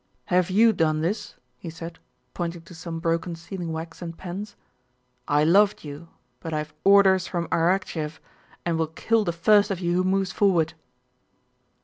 "Have 0.33 0.49
you 0.49 0.73
done 0.73 1.01
this?" 1.01 1.35
he 1.59 1.69
said, 1.69 1.99
pointing 2.33 2.63
to 2.63 2.73
some 2.73 2.99
broken 2.99 3.35
sealing 3.35 3.71
wax 3.71 4.01
and 4.01 4.17
pens. 4.17 4.55
"I 5.27 5.43
loved 5.43 5.83
you, 5.83 6.07
but 6.39 6.55
I 6.55 6.57
have 6.57 6.73
orders 6.83 7.27
from 7.27 7.47
Arakchéev 7.51 8.17
and 8.65 8.79
will 8.79 8.87
kill 8.87 9.23
the 9.23 9.31
first 9.31 9.69
of 9.69 9.79
you 9.79 9.93
who 9.93 10.03
moves 10.03 10.31
forward." 10.31 10.73